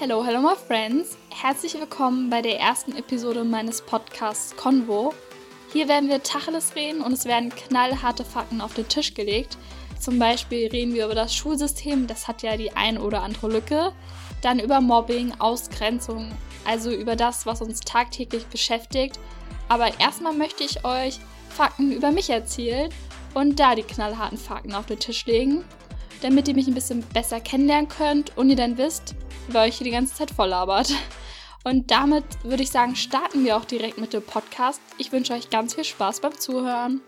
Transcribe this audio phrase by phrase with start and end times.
[0.00, 1.18] Hello, hello my friends.
[1.28, 5.12] Herzlich willkommen bei der ersten Episode meines Podcasts Convo.
[5.74, 9.58] Hier werden wir Tacheles reden und es werden knallharte Fakten auf den Tisch gelegt.
[9.98, 13.92] Zum Beispiel reden wir über das Schulsystem, das hat ja die ein oder andere Lücke.
[14.40, 16.32] Dann über Mobbing, Ausgrenzung,
[16.64, 19.20] also über das, was uns tagtäglich beschäftigt.
[19.68, 22.90] Aber erstmal möchte ich euch Fakten über mich erzählen
[23.34, 25.62] und da die knallharten Fakten auf den Tisch legen,
[26.22, 29.14] damit ihr mich ein bisschen besser kennenlernen könnt und ihr dann wisst,
[29.52, 30.92] wer euch hier die ganze Zeit voll labert.
[31.64, 34.80] Und damit würde ich sagen, starten wir auch direkt mit dem Podcast.
[34.98, 37.02] Ich wünsche euch ganz viel Spaß beim Zuhören.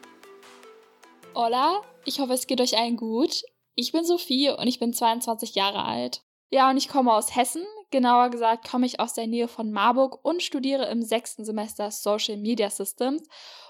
[1.34, 3.42] Hola, ich hoffe, es geht euch allen gut.
[3.74, 6.23] Ich bin Sophie und ich bin 22 Jahre alt.
[6.50, 7.64] Ja, und ich komme aus Hessen.
[7.91, 12.36] Genauer gesagt komme ich aus der Nähe von Marburg und studiere im sechsten Semester Social
[12.36, 13.22] Media Systems.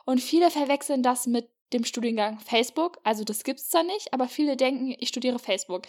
[0.05, 2.99] Und viele verwechseln das mit dem Studiengang Facebook.
[3.05, 5.83] Also das gibt es da nicht, aber viele denken, ich studiere Facebook.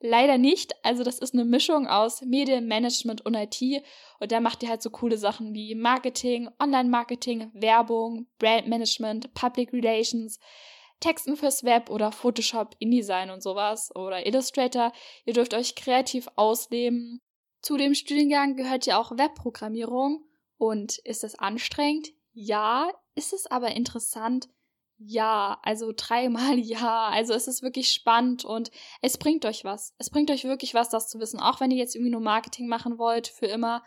[0.00, 0.74] Leider nicht.
[0.84, 3.82] Also das ist eine Mischung aus Medienmanagement und IT.
[4.20, 10.38] Und da macht ihr halt so coole Sachen wie Marketing, Online-Marketing, Werbung, Brandmanagement, Public Relations,
[11.00, 14.92] Texten fürs Web oder Photoshop, InDesign und sowas oder Illustrator.
[15.24, 17.20] Ihr dürft euch kreativ ausleben.
[17.62, 20.24] Zu dem Studiengang gehört ja auch Webprogrammierung.
[20.58, 22.08] Und ist es anstrengend?
[22.32, 22.90] Ja.
[23.14, 24.48] Ist es aber interessant?
[24.98, 27.08] Ja, also dreimal ja.
[27.08, 28.70] Also es ist wirklich spannend und
[29.02, 29.94] es bringt euch was.
[29.98, 31.40] Es bringt euch wirklich was, das zu wissen.
[31.40, 33.82] Auch wenn ihr jetzt irgendwie nur Marketing machen wollt für immer.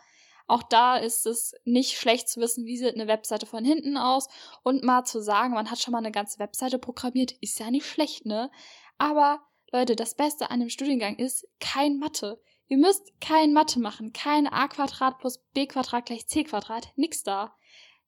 [0.46, 4.26] Auch da ist es nicht schlecht zu wissen, wie sieht eine Webseite von hinten aus
[4.64, 7.86] und mal zu sagen, man hat schon mal eine ganze Webseite programmiert, ist ja nicht
[7.86, 8.50] schlecht, ne?
[8.98, 9.38] Aber
[9.70, 12.42] Leute, das Beste an dem Studiengang ist kein Mathe.
[12.66, 17.22] Ihr müsst kein Mathe machen, kein a Quadrat plus b Quadrat gleich c Quadrat, nix
[17.22, 17.54] da.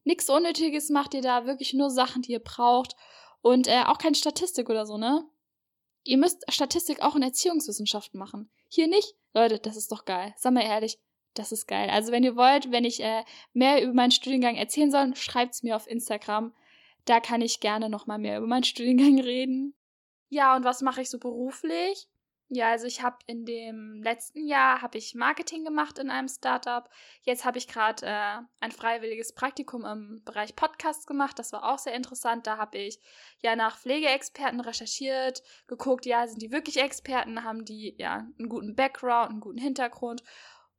[0.03, 2.95] Nichts Unnötiges macht ihr da, wirklich nur Sachen, die ihr braucht.
[3.41, 5.25] Und äh, auch keine Statistik oder so, ne?
[6.03, 8.49] Ihr müsst Statistik auch in Erziehungswissenschaften machen.
[8.67, 9.15] Hier nicht?
[9.33, 10.33] Leute, das ist doch geil.
[10.37, 10.99] Sag mal ehrlich,
[11.33, 11.89] das ist geil.
[11.89, 13.23] Also wenn ihr wollt, wenn ich äh,
[13.53, 16.53] mehr über meinen Studiengang erzählen soll, schreibt's mir auf Instagram.
[17.05, 19.73] Da kann ich gerne nochmal mehr über meinen Studiengang reden.
[20.29, 22.07] Ja, und was mache ich so beruflich?
[22.49, 26.87] Ja, also ich habe in dem letzten Jahr habe ich Marketing gemacht in einem Startup.
[27.23, 31.39] Jetzt habe ich gerade äh, ein freiwilliges Praktikum im Bereich Podcast gemacht.
[31.39, 32.45] Das war auch sehr interessant.
[32.45, 32.99] Da habe ich
[33.39, 38.75] ja nach Pflegeexperten recherchiert, geguckt, ja, sind die wirklich Experten, haben die ja einen guten
[38.75, 40.21] Background, einen guten Hintergrund.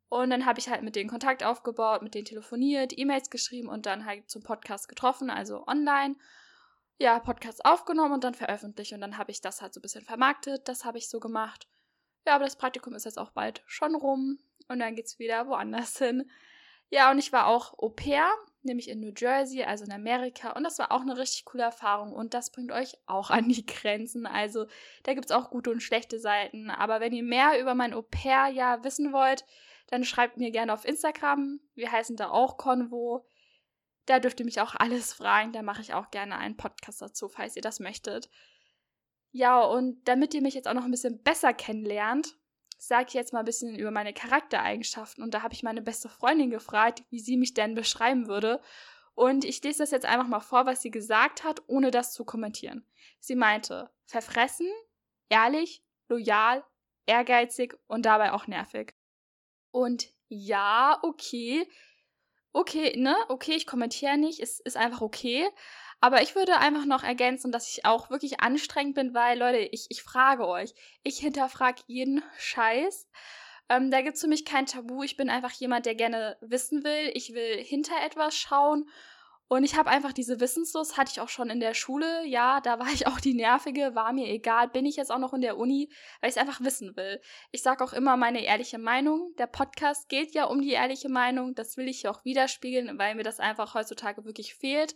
[0.09, 3.87] Und dann habe ich halt mit denen Kontakt aufgebaut, mit denen telefoniert, E-Mails geschrieben und
[3.87, 6.15] dann halt zum Podcast getroffen, also online
[6.99, 8.93] ja, Podcast aufgenommen und dann veröffentlicht.
[8.93, 10.69] Und dann habe ich das halt so ein bisschen vermarktet.
[10.69, 11.67] Das habe ich so gemacht.
[12.27, 14.39] Ja, aber das Praktikum ist jetzt auch bald schon rum.
[14.69, 16.31] Und dann geht's wieder woanders hin.
[16.91, 18.31] Ja, und ich war auch Au pair,
[18.63, 20.53] nämlich in New Jersey, also in Amerika.
[20.53, 22.13] Und das war auch eine richtig coole Erfahrung.
[22.13, 24.27] Und das bringt euch auch an die Grenzen.
[24.27, 24.67] Also
[25.03, 26.71] da gibt's auch gute und schlechte Seiten.
[26.71, 29.45] Aber wenn ihr mehr über mein Au pair-Jahr wissen wollt,
[29.89, 31.61] dann schreibt mir gerne auf Instagram.
[31.75, 33.27] Wir heißen da auch Convo.
[34.07, 35.53] Da dürft ihr mich auch alles fragen.
[35.53, 38.29] Da mache ich auch gerne einen Podcast dazu, falls ihr das möchtet.
[39.31, 42.37] Ja, und damit ihr mich jetzt auch noch ein bisschen besser kennenlernt,
[42.79, 45.25] sage ich jetzt mal ein bisschen über meine Charaktereigenschaften.
[45.25, 48.61] Und da habe ich meine beste Freundin gefragt, wie sie mich denn beschreiben würde.
[49.15, 52.25] Und ich lese das jetzt einfach mal vor, was sie gesagt hat, ohne das zu
[52.25, 52.87] kommentieren.
[53.21, 54.69] Sie meinte, verfressen,
[55.29, 56.65] ehrlich, loyal,
[57.07, 58.95] ehrgeizig und dabei auch nervig.
[59.71, 61.69] Und ja, okay,
[62.55, 65.47] okay, ne, okay, ich kommentiere nicht, es ist einfach okay.
[66.01, 69.87] Aber ich würde einfach noch ergänzen, dass ich auch wirklich anstrengend bin, weil, Leute, ich,
[69.91, 73.09] ich frage euch, ich hinterfrage jeden Scheiß.
[73.69, 75.03] Ähm, da gibt es für mich kein Tabu.
[75.03, 77.11] Ich bin einfach jemand, der gerne wissen will.
[77.15, 78.89] Ich will hinter etwas schauen
[79.47, 82.27] und ich habe einfach diese Wissenslust, hatte ich auch schon in der Schule.
[82.27, 84.69] Ja, da war ich auch die Nervige, war mir egal.
[84.69, 85.91] Bin ich jetzt auch noch in der Uni,
[86.21, 87.21] weil ich es einfach wissen will.
[87.53, 89.35] Ich sage auch immer meine ehrliche Meinung.
[89.39, 91.55] Der Podcast geht ja um die ehrliche Meinung.
[91.55, 94.95] Das will ich hier auch widerspiegeln, weil mir das einfach heutzutage wirklich fehlt.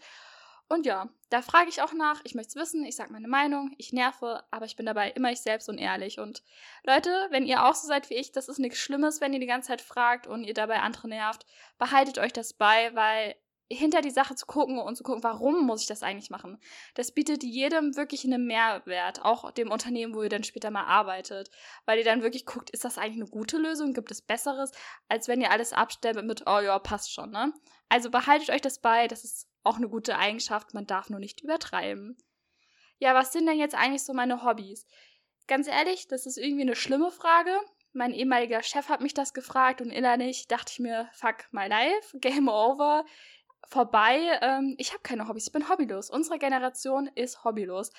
[0.70, 2.20] Und ja, da frage ich auch nach.
[2.24, 2.84] Ich möchte es wissen.
[2.84, 3.74] Ich sage meine Meinung.
[3.78, 6.18] Ich nerve, aber ich bin dabei immer ich selbst und ehrlich.
[6.18, 6.42] Und
[6.84, 9.46] Leute, wenn ihr auch so seid wie ich, das ist nichts Schlimmes, wenn ihr die
[9.46, 11.46] ganze Zeit fragt und ihr dabei andere nervt.
[11.78, 13.34] Behaltet euch das bei, weil
[13.70, 16.58] hinter die Sache zu gucken und zu gucken, warum muss ich das eigentlich machen.
[16.94, 21.50] Das bietet jedem wirklich einen Mehrwert, auch dem Unternehmen, wo ihr dann später mal arbeitet,
[21.84, 24.72] weil ihr dann wirklich guckt, ist das eigentlich eine gute Lösung, gibt es besseres,
[25.08, 27.52] als wenn ihr alles abstellt mit, oh ja, passt schon, ne?
[27.90, 31.42] Also behaltet euch das bei, das ist auch eine gute Eigenschaft, man darf nur nicht
[31.42, 32.16] übertreiben.
[32.98, 34.86] Ja, was sind denn jetzt eigentlich so meine Hobbys?
[35.46, 37.56] Ganz ehrlich, das ist irgendwie eine schlimme Frage.
[37.92, 42.18] Mein ehemaliger Chef hat mich das gefragt und innerlich dachte ich mir, fuck my life,
[42.20, 43.04] game over
[43.66, 44.38] vorbei.
[44.42, 46.10] Ähm, ich habe keine Hobbys, ich bin hobbylos.
[46.10, 47.90] Unsere Generation ist hobbylos.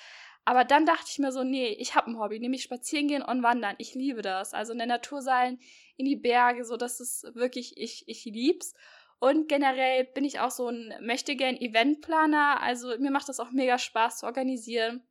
[0.44, 3.42] Aber dann dachte ich mir so, nee, ich habe ein Hobby, nämlich spazieren gehen und
[3.42, 3.74] wandern.
[3.78, 4.54] Ich liebe das.
[4.54, 5.58] Also in der Natur sein,
[5.96, 8.74] in die Berge, so das ist wirklich, ich, ich lieb's.
[9.18, 12.62] Und generell bin ich auch so ein möchte gern Eventplaner.
[12.62, 15.06] Also mir macht das auch mega Spaß zu organisieren.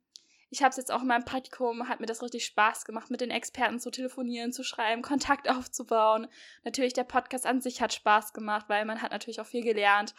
[0.52, 3.20] Ich habe es jetzt auch in meinem Praktikum, hat mir das richtig Spaß gemacht, mit
[3.20, 6.26] den Experten zu telefonieren, zu schreiben, Kontakt aufzubauen.
[6.64, 10.14] Natürlich, der Podcast an sich hat Spaß gemacht, weil man hat natürlich auch viel gelernt.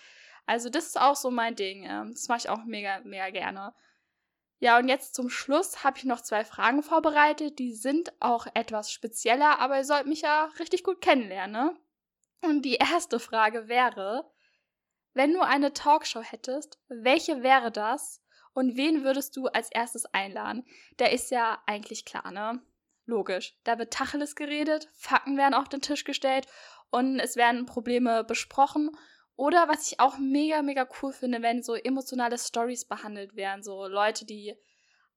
[0.45, 1.83] Also das ist auch so mein Ding.
[1.83, 3.74] Ähm, das mache ich auch mega, mega gerne.
[4.60, 7.60] Ja, und jetzt zum Schluss habe ich noch zwei Fragen vorbereitet.
[7.60, 11.51] Die sind auch etwas spezieller, aber ihr sollt mich ja richtig gut kennenlernen.
[11.51, 11.78] Ne?
[12.42, 14.31] Und die erste Frage wäre,
[15.13, 18.20] wenn du eine Talkshow hättest, welche wäre das
[18.53, 20.65] und wen würdest du als erstes einladen?
[21.00, 22.62] Der ist ja eigentlich klar, ne?
[23.06, 23.57] Logisch.
[23.63, 26.48] Da wird Tacheles geredet, Fakten werden auf den Tisch gestellt
[26.89, 28.92] und es werden Probleme besprochen.
[29.36, 33.63] Oder was ich auch mega, mega cool finde, wenn so emotionale Stories behandelt werden.
[33.63, 34.56] So Leute, die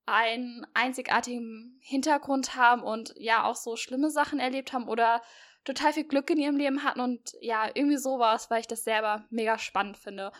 [0.06, 5.22] einen einzigartigen Hintergrund haben und ja auch so schlimme Sachen erlebt haben oder
[5.64, 9.24] total viel Glück in ihrem Leben hatten und ja, irgendwie sowas, weil ich das selber
[9.30, 10.30] mega spannend finde.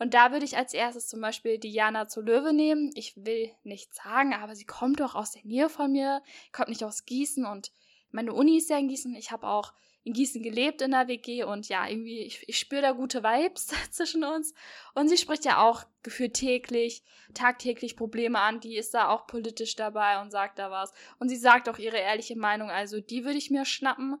[0.00, 2.90] Und da würde ich als erstes zum Beispiel Diana zu Löwe nehmen.
[2.94, 6.82] Ich will nichts sagen, aber sie kommt doch aus der Nähe von mir, kommt nicht
[6.82, 7.70] aus Gießen und
[8.10, 9.14] meine Uni ist ja in Gießen.
[9.14, 12.80] Ich habe auch in Gießen gelebt in der WG und ja, irgendwie, ich, ich spüre
[12.80, 14.54] da gute Vibes zwischen uns.
[14.94, 17.04] Und sie spricht ja auch gefühlt täglich,
[17.34, 18.60] tagtäglich Probleme an.
[18.60, 20.94] Die ist da auch politisch dabei und sagt da was.
[21.18, 22.70] Und sie sagt auch ihre ehrliche Meinung.
[22.70, 24.18] Also die würde ich mir schnappen.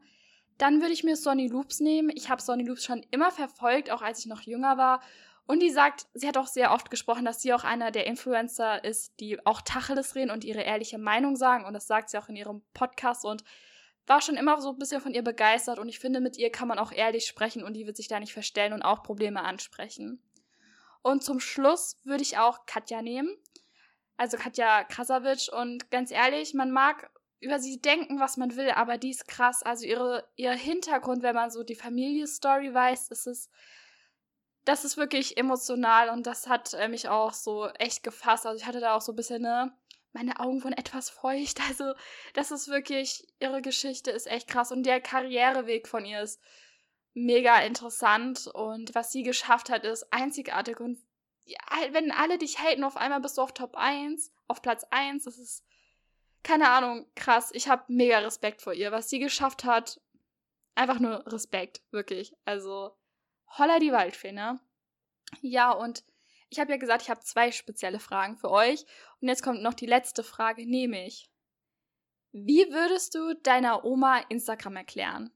[0.58, 2.10] Dann würde ich mir Sonny Loops nehmen.
[2.14, 5.00] Ich habe Sonny Loops schon immer verfolgt, auch als ich noch jünger war.
[5.50, 8.84] Und die sagt, sie hat auch sehr oft gesprochen, dass sie auch einer der Influencer
[8.84, 11.64] ist, die auch Tacheles reden und ihre ehrliche Meinung sagen.
[11.64, 13.42] Und das sagt sie auch in ihrem Podcast und
[14.06, 15.80] war schon immer so ein bisschen von ihr begeistert.
[15.80, 18.20] Und ich finde, mit ihr kann man auch ehrlich sprechen und die wird sich da
[18.20, 20.22] nicht verstellen und auch Probleme ansprechen.
[21.02, 23.36] Und zum Schluss würde ich auch Katja nehmen.
[24.16, 25.48] Also Katja Krasavitsch.
[25.48, 27.10] Und ganz ehrlich, man mag
[27.40, 29.64] über sie denken, was man will, aber die ist krass.
[29.64, 33.50] Also ihre, ihr Hintergrund, wenn man so die Familie-Story weiß, ist es,
[34.64, 38.46] das ist wirklich emotional und das hat äh, mich auch so echt gefasst.
[38.46, 39.72] Also ich hatte da auch so ein bisschen, ne,
[40.12, 41.60] meine Augen wurden etwas feucht.
[41.68, 41.94] Also
[42.34, 46.40] das ist wirklich, ihre Geschichte ist echt krass und der Karriereweg von ihr ist
[47.14, 50.98] mega interessant und was sie geschafft hat, ist einzigartig und
[51.90, 55.38] wenn alle dich haten, auf einmal bist du auf Top 1, auf Platz 1, das
[55.38, 55.64] ist
[56.42, 57.50] keine Ahnung, krass.
[57.52, 58.92] Ich habe mega Respekt vor ihr.
[58.92, 60.00] Was sie geschafft hat,
[60.74, 62.34] einfach nur Respekt, wirklich.
[62.44, 62.96] Also,
[63.58, 64.60] holla die Waldfee, ne?
[65.42, 66.04] Ja, und
[66.48, 68.84] ich habe ja gesagt, ich habe zwei spezielle Fragen für euch.
[69.20, 71.30] Und jetzt kommt noch die letzte Frage, nämlich,
[72.32, 75.32] wie würdest du deiner Oma Instagram erklären?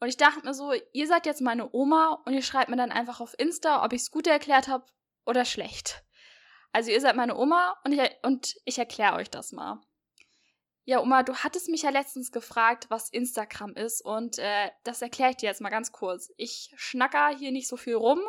[0.00, 2.92] Und ich dachte mir so, ihr seid jetzt meine Oma und ihr schreibt mir dann
[2.92, 4.84] einfach auf Insta, ob ich es gut erklärt habe
[5.24, 6.04] oder schlecht.
[6.72, 9.80] Also ihr seid meine Oma und ich, und ich erkläre euch das mal.
[10.86, 15.30] Ja, Oma, du hattest mich ja letztens gefragt, was Instagram ist und äh, das erkläre
[15.30, 16.30] ich dir jetzt mal ganz kurz.
[16.36, 18.20] Ich schnacker hier nicht so viel rum,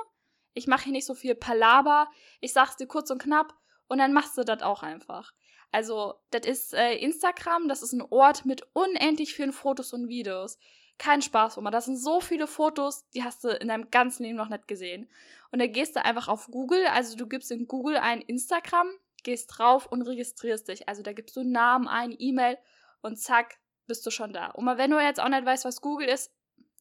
[0.54, 2.10] ich mache hier nicht so viel Palaber,
[2.40, 3.54] ich sag's dir kurz und knapp
[3.88, 5.34] und dann machst du das auch einfach.
[5.74, 10.58] Also, das ist äh, Instagram, das ist ein Ort mit unendlich vielen Fotos und Videos.
[10.98, 11.72] Kein Spaß, Oma.
[11.72, 15.10] Das sind so viele Fotos, die hast du in deinem ganzen Leben noch nicht gesehen.
[15.52, 18.88] Und da gehst du einfach auf Google, also du gibst in Google ein Instagram,
[19.26, 20.88] gehst drauf und registrierst dich.
[20.88, 22.58] Also da gibst du einen Namen ein, E-Mail
[23.02, 23.58] und zack,
[23.88, 24.52] bist du schon da.
[24.52, 26.32] Und mal wenn du jetzt auch nicht weißt, was Google ist,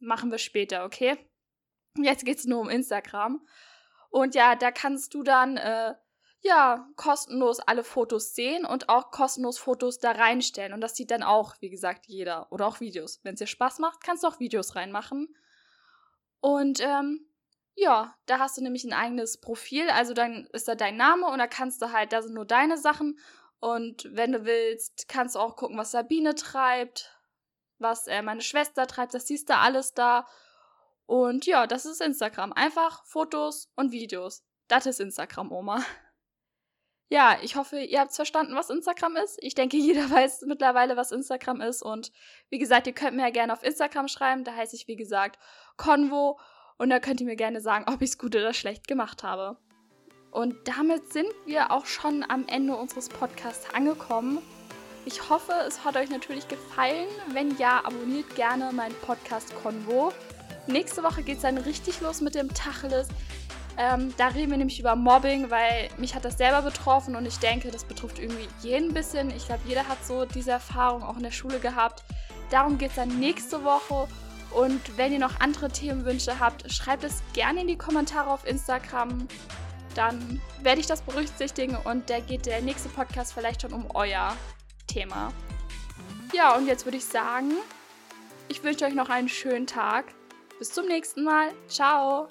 [0.00, 1.16] machen wir später, okay?
[1.96, 3.46] Jetzt geht es nur um Instagram.
[4.10, 5.94] Und ja, da kannst du dann äh,
[6.40, 10.72] ja kostenlos alle Fotos sehen und auch kostenlos Fotos da reinstellen.
[10.72, 12.50] Und das sieht dann auch, wie gesagt, jeder.
[12.52, 13.20] Oder auch Videos.
[13.22, 15.34] Wenn es dir Spaß macht, kannst du auch Videos reinmachen.
[16.40, 17.26] Und ähm,
[17.75, 21.38] ja, da hast du nämlich ein eigenes Profil, also dann ist da dein Name und
[21.38, 23.19] da kannst du halt, da sind nur deine Sachen
[23.64, 27.19] und wenn du willst, kannst du auch gucken, was Sabine treibt,
[27.78, 30.26] was äh, meine Schwester treibt, das siehst du alles da.
[31.07, 32.52] Und ja, das ist Instagram.
[32.52, 34.45] Einfach Fotos und Videos.
[34.69, 35.83] Das ist Instagram, Oma.
[37.09, 39.38] Ja, ich hoffe, ihr habt verstanden, was Instagram ist.
[39.40, 41.83] Ich denke, jeder weiß mittlerweile, was Instagram ist.
[41.83, 42.12] Und
[42.49, 44.45] wie gesagt, ihr könnt mir ja gerne auf Instagram schreiben.
[44.45, 45.38] Da heiße ich, wie gesagt,
[45.76, 46.38] Convo.
[46.76, 49.57] Und da könnt ihr mir gerne sagen, ob ich es gut oder schlecht gemacht habe.
[50.31, 54.38] Und damit sind wir auch schon am Ende unseres Podcasts angekommen.
[55.07, 57.07] Ich hoffe, es hat euch natürlich gefallen.
[57.33, 60.12] Wenn ja, abonniert gerne meinen Podcast Convo.
[60.66, 63.09] Nächste Woche geht es dann richtig los mit dem Tacheles.
[63.76, 67.38] Ähm, da reden wir nämlich über Mobbing, weil mich hat das selber betroffen und ich
[67.38, 69.31] denke, das betrifft irgendwie jeden ein bisschen.
[69.31, 72.02] Ich glaube, jeder hat so diese Erfahrung auch in der Schule gehabt.
[72.50, 74.09] Darum geht es dann nächste Woche
[74.54, 79.28] und wenn ihr noch andere Themenwünsche habt, schreibt es gerne in die Kommentare auf Instagram.
[79.94, 84.37] dann werde ich das berücksichtigen und da geht der nächste Podcast vielleicht schon um euer
[84.88, 85.32] Thema.
[86.32, 87.52] Ja, und jetzt würde ich sagen,
[88.49, 90.06] ich wünsche euch noch einen schönen Tag.
[90.58, 91.50] Bis zum nächsten Mal.
[91.68, 92.28] Ciao.